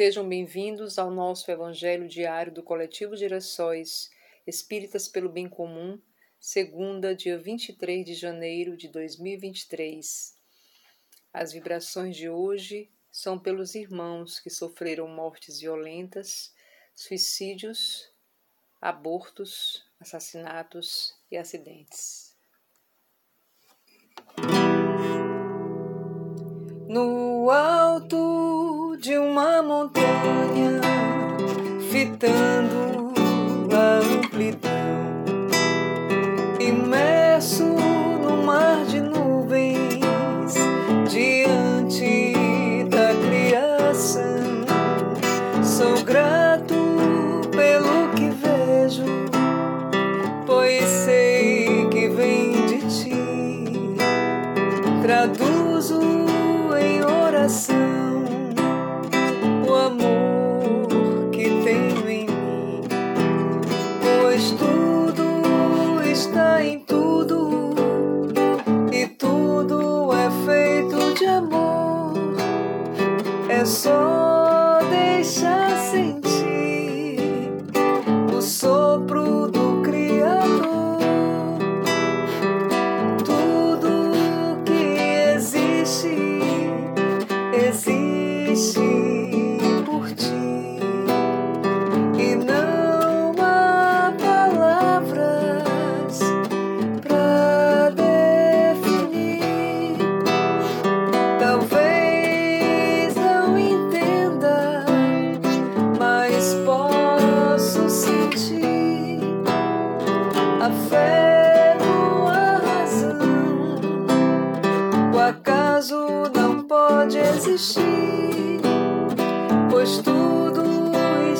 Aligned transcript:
Sejam 0.00 0.26
bem-vindos 0.26 0.98
ao 0.98 1.10
nosso 1.10 1.50
Evangelho 1.50 2.08
Diário 2.08 2.50
do 2.50 2.62
Coletivo 2.62 3.14
Gerações 3.14 4.10
Espíritas 4.46 5.06
pelo 5.06 5.28
Bem 5.28 5.46
Comum, 5.46 6.00
segunda, 6.38 7.14
dia 7.14 7.38
23 7.38 8.06
de 8.06 8.14
janeiro 8.14 8.78
de 8.78 8.88
2023. 8.88 10.34
As 11.34 11.52
vibrações 11.52 12.16
de 12.16 12.30
hoje 12.30 12.90
são 13.12 13.38
pelos 13.38 13.74
irmãos 13.74 14.40
que 14.40 14.48
sofreram 14.48 15.06
mortes 15.06 15.60
violentas, 15.60 16.54
suicídios, 16.94 18.10
abortos, 18.80 19.84
assassinatos 20.00 21.14
e 21.30 21.36
acidentes. 21.36 22.34
No 26.88 27.50
alto 27.50 27.79
de 29.00 29.16
uma 29.16 29.62
montanha, 29.62 30.78
fitando 31.90 33.14
a 33.72 34.00
amplidão, 34.00 35.48
imerso 36.60 37.69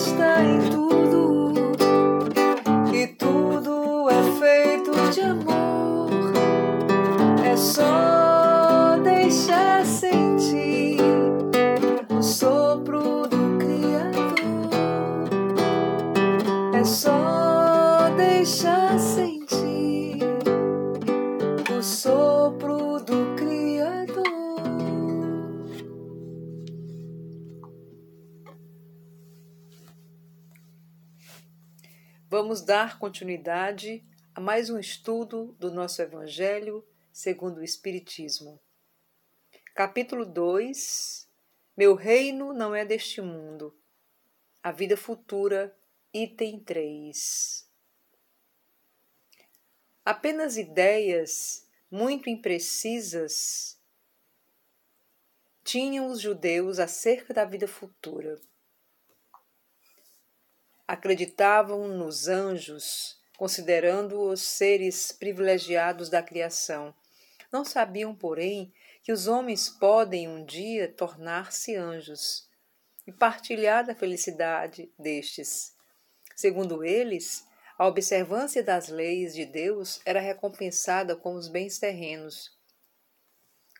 está 0.00 0.42
em 0.42 0.70
tudo 0.70 1.29
Vamos 32.50 32.64
dar 32.64 32.98
continuidade 32.98 34.04
a 34.34 34.40
mais 34.40 34.70
um 34.70 34.76
estudo 34.80 35.54
do 35.60 35.70
nosso 35.70 36.02
Evangelho 36.02 36.84
segundo 37.12 37.58
o 37.58 37.62
Espiritismo. 37.62 38.60
Capítulo 39.72 40.26
2 40.26 41.28
Meu 41.76 41.94
reino 41.94 42.52
não 42.52 42.74
é 42.74 42.84
deste 42.84 43.20
mundo. 43.20 43.72
A 44.60 44.72
vida 44.72 44.96
futura, 44.96 45.72
item 46.12 46.58
3. 46.58 47.70
Apenas 50.04 50.56
ideias 50.56 51.68
muito 51.88 52.28
imprecisas 52.28 53.80
tinham 55.62 56.08
os 56.08 56.20
judeus 56.20 56.80
acerca 56.80 57.32
da 57.32 57.44
vida 57.44 57.68
futura. 57.68 58.40
Acreditavam 60.90 61.86
nos 61.86 62.26
anjos, 62.26 63.16
considerando-os 63.38 64.42
seres 64.42 65.12
privilegiados 65.12 66.08
da 66.08 66.20
criação. 66.20 66.92
Não 67.52 67.64
sabiam, 67.64 68.12
porém, 68.12 68.74
que 69.00 69.12
os 69.12 69.28
homens 69.28 69.68
podem 69.68 70.26
um 70.26 70.44
dia 70.44 70.88
tornar-se 70.88 71.76
anjos 71.76 72.48
e 73.06 73.12
partilhar 73.12 73.86
da 73.86 73.94
felicidade 73.94 74.92
destes. 74.98 75.76
Segundo 76.34 76.82
eles, 76.82 77.46
a 77.78 77.86
observância 77.86 78.60
das 78.60 78.88
leis 78.88 79.32
de 79.32 79.46
Deus 79.46 80.00
era 80.04 80.18
recompensada 80.18 81.14
com 81.14 81.34
os 81.34 81.46
bens 81.46 81.78
terrenos, 81.78 82.50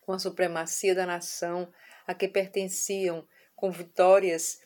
com 0.03 0.13
a 0.13 0.19
supremacia 0.21 0.95
da 0.95 1.07
nação 1.07 1.73
a 2.07 2.15
que 2.15 2.29
pertenciam, 2.29 3.27
com 3.57 3.73
vitórias 3.73 4.61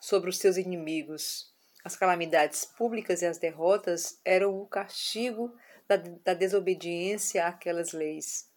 sobre 0.00 0.30
os 0.30 0.38
seus 0.38 0.56
inimigos. 0.56 1.50
As 1.84 1.96
calamidades 1.96 2.64
públicas 2.64 3.22
e 3.22 3.26
as 3.26 3.38
derrotas 3.38 4.20
eram 4.24 4.60
o 4.60 4.66
castigo 4.66 5.54
da, 5.88 5.96
da 5.96 6.34
desobediência 6.34 7.46
àquelas 7.46 7.92
leis. 7.92 8.48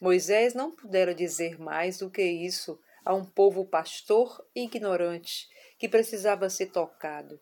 Moisés 0.00 0.54
não 0.54 0.70
pudera 0.70 1.14
dizer 1.14 1.58
mais 1.58 1.98
do 1.98 2.10
que 2.10 2.22
isso 2.22 2.78
a 3.04 3.14
um 3.14 3.24
povo 3.24 3.64
pastor 3.64 4.46
e 4.54 4.64
ignorante 4.64 5.48
que 5.78 5.88
precisava 5.88 6.50
ser 6.50 6.66
tocado, 6.66 7.40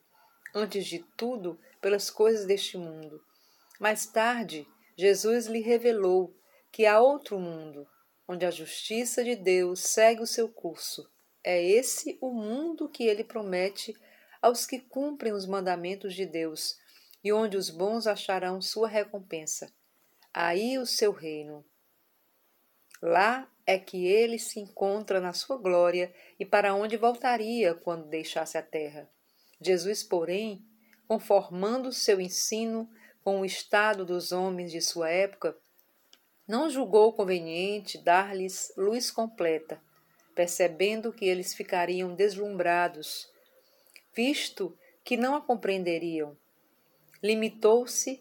antes 0.55 0.87
de 0.87 1.01
tudo, 1.17 1.59
pelas 1.81 2.11
coisas 2.11 2.47
deste 2.47 2.79
mundo. 2.79 3.21
Mais 3.79 4.07
tarde, 4.07 4.67
Jesus 4.97 5.47
lhe 5.47 5.61
revelou 5.61 6.35
que 6.73 6.87
há 6.87 7.01
outro 7.01 7.39
mundo, 7.39 7.87
onde 8.29 8.47
a 8.47 8.51
justiça 8.51 9.23
de 9.23 9.37
Deus 9.37 9.81
segue 9.81 10.23
o 10.23 10.27
seu 10.27 10.49
curso. 10.49 11.11
É 11.45 11.63
esse 11.63 12.19
o 12.21 12.31
mundo 12.31 12.89
que 12.89 13.05
ele 13.05 13.23
promete 13.23 13.95
aos 14.47 14.65
que 14.65 14.79
cumprem 14.79 15.33
os 15.33 15.45
mandamentos 15.45 16.15
de 16.15 16.25
Deus 16.25 16.79
e 17.25 17.33
onde 17.33 17.57
os 17.57 17.69
bons 17.69 18.07
acharão 18.07 18.63
sua 18.63 18.87
recompensa. 18.87 19.69
Aí 20.33 20.79
o 20.79 20.87
seu 20.87 21.11
reino. 21.11 21.65
Lá 23.03 23.51
é 23.67 23.77
que 23.77 24.07
ele 24.07 24.39
se 24.39 24.61
encontra 24.61 25.21
na 25.21 25.33
sua 25.33 25.57
glória 25.57 26.15
e 26.39 26.47
para 26.47 26.77
onde 26.77 26.97
voltaria 26.97 27.75
quando 27.75 28.07
deixasse 28.07 28.57
a 28.57 28.63
terra. 28.63 29.11
Jesus, 29.61 30.05
porém, 30.05 30.65
conformando 31.09 31.93
seu 31.93 32.21
ensino 32.21 32.89
com 33.25 33.41
o 33.41 33.45
estado 33.45 34.05
dos 34.05 34.31
homens 34.31 34.71
de 34.71 34.81
sua 34.81 35.11
época, 35.11 35.59
não 36.47 36.71
julgou 36.71 37.13
conveniente 37.13 37.99
dar-lhes 37.99 38.73
luz 38.77 39.11
completa, 39.11 39.83
percebendo 40.37 41.13
que 41.13 41.25
eles 41.25 41.53
ficariam 41.53 42.15
deslumbrados, 42.15 43.35
visto 44.17 44.77
que 45.05 45.17
não 45.17 45.37
a 45.37 45.41
compreenderiam. 45.43 46.37
Limitou-se 47.23 48.19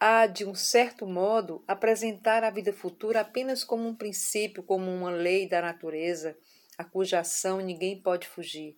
a, 0.00 0.26
de 0.26 0.44
um 0.44 0.54
certo 0.54 1.06
modo, 1.06 1.62
apresentar 1.68 2.42
a 2.42 2.50
vida 2.50 2.72
futura 2.72 3.20
apenas 3.20 3.62
como 3.62 3.86
um 3.86 3.94
princípio, 3.94 4.62
como 4.62 4.90
uma 4.90 5.10
lei 5.10 5.48
da 5.48 5.60
natureza, 5.60 6.36
a 6.76 6.84
cuja 6.84 7.20
ação 7.20 7.58
ninguém 7.58 8.00
pode 8.00 8.26
fugir. 8.26 8.76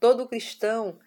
Todo 0.00 0.28
cristão, 0.28 0.98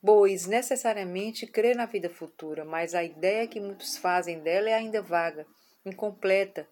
pois 0.00 0.46
necessariamente 0.46 1.46
crê 1.46 1.74
na 1.74 1.86
vida 1.86 2.08
futura, 2.08 2.64
mas 2.64 2.94
a 2.94 3.02
ideia 3.02 3.46
que 3.46 3.60
muitos 3.60 3.96
fazem 3.96 4.40
dela 4.40 4.70
é 4.70 4.74
ainda 4.74 5.02
vaga, 5.02 5.46
incompleta 5.84 6.68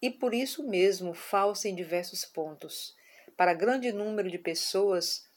e 0.00 0.10
por 0.10 0.32
isso 0.32 0.68
mesmo 0.68 1.12
falsa 1.12 1.68
em 1.68 1.74
diversos 1.74 2.24
pontos. 2.24 2.96
para 3.36 3.54
grande 3.54 3.92
número 3.92 4.28
de 4.28 4.38
pessoas, 4.38 5.27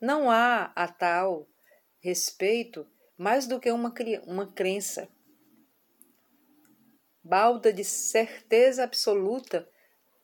não 0.00 0.30
há 0.30 0.72
a 0.74 0.88
tal 0.88 1.48
respeito 2.00 2.86
mais 3.16 3.46
do 3.46 3.58
que 3.58 3.70
uma, 3.70 3.92
uma 4.26 4.46
crença. 4.46 5.08
Balda 7.24 7.72
de 7.72 7.82
certeza 7.82 8.84
absoluta, 8.84 9.68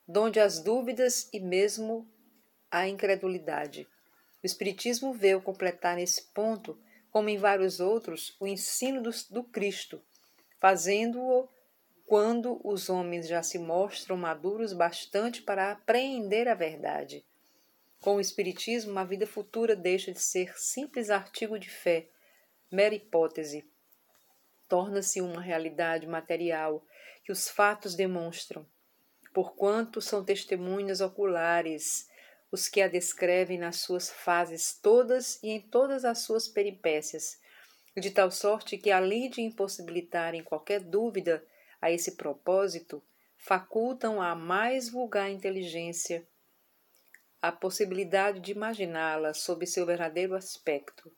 donde 0.07 0.39
as 0.39 0.61
dúvidas 0.61 1.29
e 1.33 1.41
mesmo 1.41 2.09
a 2.71 2.87
incredulidade. 2.87 3.89
O 4.43 4.47
Espiritismo 4.47 5.13
veio 5.13 5.41
completar 5.41 5.97
nesse 5.97 6.33
ponto, 6.33 6.79
como 7.11 7.29
em 7.29 7.39
vários 7.39 7.81
outros, 7.81 8.37
o 8.41 8.47
ensino 8.47 9.03
do, 9.03 9.11
do 9.31 9.45
Cristo, 9.45 10.03
fazendo-o 10.61 11.49
quando 12.07 12.61
os 12.63 12.89
homens 12.89 13.27
já 13.27 13.43
se 13.43 13.59
mostram 13.59 14.17
maduros 14.17 14.73
bastante 14.73 15.43
para 15.43 15.73
apreender 15.73 16.47
a 16.47 16.55
verdade. 16.55 17.25
Com 18.03 18.17
o 18.17 18.21
Espiritismo, 18.21 18.99
a 18.99 19.05
vida 19.05 19.29
futura 19.29 19.77
deixa 19.77 20.11
de 20.11 20.19
ser 20.19 20.59
simples 20.59 21.09
artigo 21.09 21.57
de 21.57 21.71
fé, 21.71 22.09
mera 22.69 22.97
hipótese. 22.97 23.65
Torna-se 24.69 25.21
uma 25.21 25.41
realidade 25.41 26.05
material 26.09 26.85
que 27.23 27.31
os 27.31 27.49
fatos 27.49 27.95
demonstram, 27.95 28.67
porquanto 29.33 30.01
são 30.01 30.25
testemunhas 30.25 31.01
oculares 31.01 32.11
os 32.51 32.69
que 32.69 32.83
a 32.83 32.89
descrevem 32.89 33.57
nas 33.57 33.77
suas 33.77 34.11
fases 34.11 34.77
todas 34.83 35.41
e 35.41 35.51
em 35.51 35.61
todas 35.61 36.05
as 36.05 36.19
suas 36.25 36.49
peripécias, 36.49 37.41
de 37.97 38.11
tal 38.11 38.33
sorte 38.33 38.77
que, 38.77 38.91
além 38.91 39.31
de 39.31 39.43
impossibilitarem 39.43 40.43
qualquer 40.43 40.81
dúvida 40.81 41.47
a 41.81 41.89
esse 41.89 42.17
propósito, 42.17 43.01
facultam 43.37 44.21
à 44.21 44.35
mais 44.35 44.89
vulgar 44.89 45.31
inteligência 45.31 46.27
a 47.43 47.51
possibilidade 47.51 48.39
de 48.39 48.53
imaginá-la 48.53 49.35
sob 49.35 49.67
seu 49.67 49.85
verdadeiro 49.85 50.37
aspecto, 50.37 51.13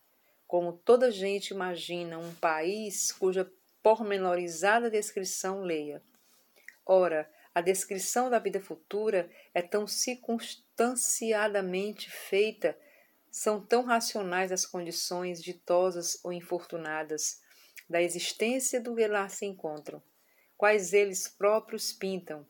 como 0.46 0.72
toda 0.72 1.10
gente 1.10 1.50
imagina 1.50 2.18
um 2.18 2.34
país 2.36 3.12
cuja 3.12 3.52
pormenorizada 3.82 4.90
descrição 4.90 5.60
leia. 5.60 6.02
Ora, 6.86 7.30
a 7.54 7.60
descrição 7.60 8.30
da 8.30 8.38
vida 8.38 8.58
futura 8.58 9.30
é 9.52 9.60
tão 9.60 9.86
circunstanciadamente 9.86 12.10
feita, 12.10 12.74
são 13.30 13.60
tão 13.60 13.84
racionais 13.84 14.50
as 14.50 14.64
condições 14.64 15.42
ditosas 15.42 16.18
ou 16.24 16.32
infortunadas 16.32 17.42
da 17.88 18.00
existência 18.00 18.80
do 18.80 18.96
que 18.96 19.06
lá 19.06 19.28
se 19.28 19.44
encontram, 19.44 20.02
quais 20.56 20.94
eles 20.94 21.28
próprios 21.28 21.92
pintam, 21.92 22.46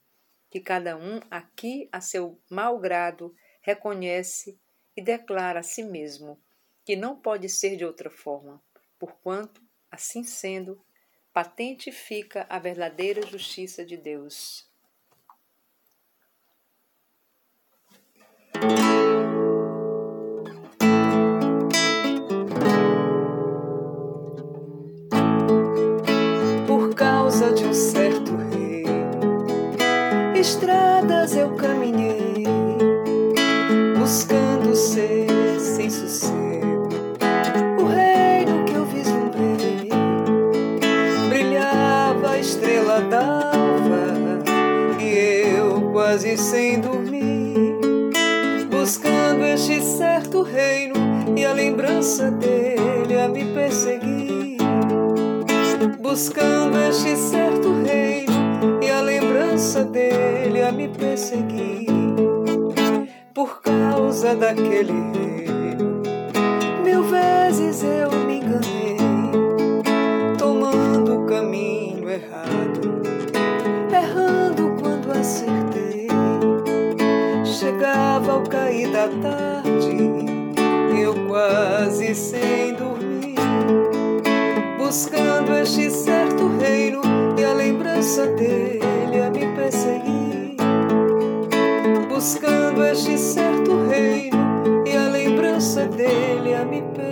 que 0.49 0.61
cada 0.61 0.97
um 0.97 1.19
aqui 1.29 1.88
a 1.91 2.00
seu 2.00 2.41
mau 2.49 2.79
grado 2.79 3.35
reconhece 3.64 4.61
e 4.94 5.02
declara 5.02 5.61
a 5.61 5.62
si 5.62 5.82
mesmo 5.82 6.38
que 6.84 6.94
não 6.94 7.16
pode 7.16 7.49
ser 7.49 7.76
de 7.76 7.84
outra 7.84 8.11
forma, 8.11 8.62
porquanto, 8.99 9.62
assim 9.90 10.22
sendo, 10.22 10.78
patente 11.32 11.90
fica 11.90 12.46
a 12.50 12.58
verdadeira 12.58 13.26
justiça 13.26 13.84
de 13.84 13.96
Deus. 13.96 14.69
Por 26.66 26.94
causa 26.94 27.55
de 27.55 27.64
um 27.64 27.72
certo 27.72 28.04
reino 50.55 50.95
e 51.37 51.45
a 51.45 51.53
lembrança 51.53 52.31
dele 52.31 53.21
a 53.21 53.29
me 53.29 53.45
perseguir 53.53 54.35
buscando 56.15 56.79
este 56.79 57.17
certo 57.17 57.83
reino 57.83 58.79
e 58.81 58.89
a 58.89 59.01
lembrança 59.01 59.85
dele 59.85 60.62
a 60.62 60.71
me 60.71 60.87
perseguir. 60.87 61.89
Por 63.35 63.61
causa 63.61 64.37
daquele 64.37 64.93
reino, 64.93 66.03
mil 66.85 67.03
vezes 67.03 67.83
eu 67.83 68.12
me 68.27 68.34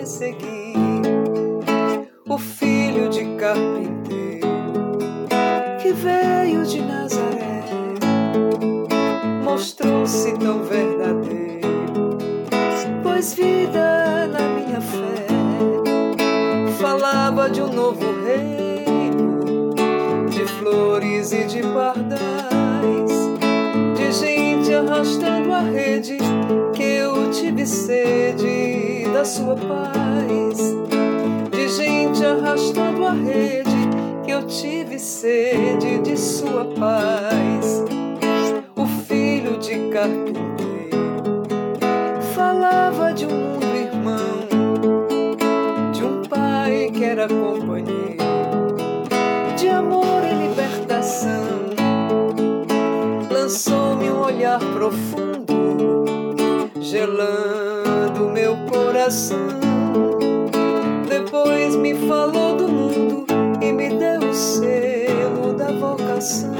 perseguir. 0.02 0.75
O 2.28 2.37
filho 2.37 3.08
de 3.08 3.25
carpinteiro 3.37 4.49
que 5.81 5.93
veio 5.93 6.64
de 6.64 6.81
Nazaré 6.81 7.62
mostrou-se 9.44 10.37
tão 10.38 10.64
verdadeiro, 10.64 12.19
pois 13.02 13.34
vida 13.34 14.26
na 14.26 14.49
minha 14.49 14.81
fé 14.81 15.26
falava 16.81 17.49
de 17.49 17.62
um 17.62 17.72
novo 17.72 18.04
reino, 18.25 19.75
de 20.28 20.44
flores 20.46 21.32
e 21.32 21.44
de 21.44 21.62
pardais, 21.62 23.12
de 23.96 24.12
gente 24.12 24.75
arrastando 24.75 25.52
a 25.52 25.60
rede, 25.60 26.18
que 26.75 26.82
eu 26.82 27.30
tive 27.30 27.64
sede 27.66 28.91
da 29.23 29.26
sua 29.26 29.55
paz, 29.55 30.59
de 31.52 31.69
gente 31.69 32.26
arrastando 32.26 33.07
a 33.07 33.12
rede, 33.12 33.71
que 34.25 34.33
eu 34.33 34.45
tive 34.49 34.99
sede 34.99 36.00
de 36.00 36.17
sua 36.17 36.64
paz. 36.64 37.85
O 38.75 38.85
filho 39.07 39.59
de 39.59 39.91
carpinteiro 39.93 41.45
falava 42.35 43.12
de 43.12 43.26
um 43.26 43.31
mundo 43.31 43.76
irmão 43.76 44.43
que 46.93 47.05
era 47.05 47.29
companheiro 47.29 48.17
de 49.57 49.69
amor 49.69 50.25
e 50.25 50.49
libertação. 50.49 51.45
Lançou-me 53.31 54.11
um 54.11 54.21
olhar 54.21 54.59
profundo, 54.59 56.05
gelando 56.81 57.91
meu 58.21 58.57
coração. 58.71 59.61
Depois 61.09 61.76
me 61.76 61.95
falou 62.07 62.57
do 62.57 62.69
mundo 62.69 63.26
e 63.61 63.73
me 63.73 63.88
deu 63.90 64.21
o 64.28 64.35
selo 64.35 65.52
da 65.54 65.73
vocação. 65.73 66.52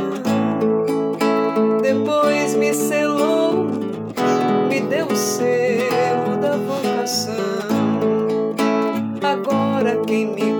Depois 1.82 2.54
me 2.54 2.73
selou, 2.75 3.66
me 4.68 4.80
deu 4.80 5.06
o 5.06 5.16
selo 5.16 6.37
da 6.40 6.56
vocação 6.56 7.73
agora 9.32 9.97
quem 10.06 10.26
me 10.26 10.51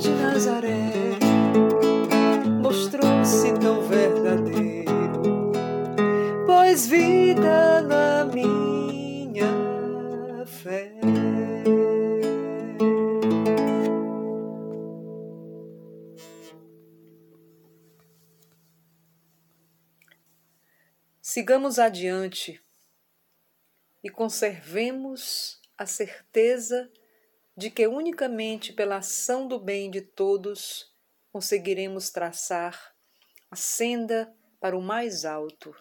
De 0.00 0.08
Nazaré 0.08 0.90
mostrou-se 2.62 3.52
tão 3.60 3.82
verdadeiro, 3.82 5.52
pois 6.46 6.86
vida 6.86 7.82
na 7.82 8.24
minha 8.24 9.46
fé. 10.46 10.92
Sigamos 21.20 21.78
adiante 21.78 22.60
e 24.02 24.08
conservemos 24.08 25.60
a 25.76 25.84
certeza 25.86 26.90
de 26.94 27.01
de 27.62 27.70
que 27.70 27.86
unicamente 27.86 28.72
pela 28.72 28.96
ação 28.96 29.46
do 29.46 29.56
bem 29.56 29.88
de 29.88 30.00
todos 30.00 30.92
conseguiremos 31.30 32.10
traçar 32.10 32.92
a 33.48 33.54
senda 33.54 34.36
para 34.58 34.76
o 34.76 34.82
mais 34.82 35.24
alto, 35.24 35.72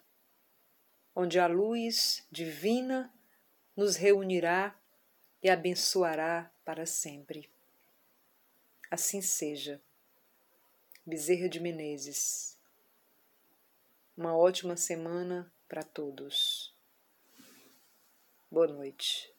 onde 1.16 1.40
a 1.40 1.48
luz 1.48 2.24
divina 2.30 3.12
nos 3.76 3.96
reunirá 3.96 4.80
e 5.42 5.50
abençoará 5.50 6.54
para 6.64 6.86
sempre. 6.86 7.52
Assim 8.92 9.20
seja. 9.20 9.82
Bezerra 11.04 11.50
de 11.50 11.60
Menezes. 11.60 12.60
Uma 14.16 14.38
ótima 14.38 14.78
semana 14.78 15.52
para 15.68 15.82
todos. 15.82 16.76
Boa 18.52 18.68
noite. 18.68 19.31